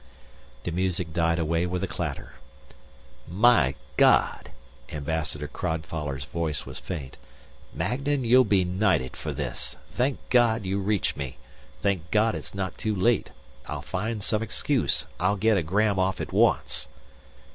The 0.63 0.71
music 0.71 1.13
died 1.13 1.37
away 1.37 1.67
with 1.67 1.83
a 1.83 1.87
clatter." 1.87 2.33
My 3.47 3.75
God," 3.97 4.49
Ambassador 4.91 5.47
Crodfoller's 5.47 6.23
voice 6.25 6.65
was 6.65 6.79
faint. 6.79 7.17
"Magnan, 7.71 8.23
you'll 8.23 8.43
be 8.43 8.63
knighted 8.65 9.15
for 9.15 9.31
this. 9.31 9.75
Thank 9.91 10.17
God 10.31 10.65
you 10.65 10.79
reached 10.79 11.15
me. 11.17 11.37
Thank 11.83 12.09
God 12.09 12.33
it's 12.33 12.55
not 12.55 12.79
too 12.79 12.95
late. 12.95 13.29
I'll 13.67 13.83
find 13.83 14.23
some 14.23 14.41
excuse. 14.41 15.05
I'll 15.19 15.35
get 15.37 15.55
a 15.55 15.61
gram 15.61 15.99
off 15.99 16.19
at 16.19 16.33
once." 16.33 16.87